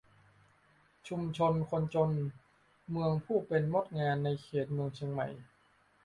[1.07, 2.11] ชุมชนคนจน
[2.89, 5.27] เมืองผู้เป็นมดงานในเขตเมืองเชียงใหม่